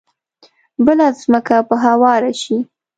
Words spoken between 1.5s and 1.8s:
به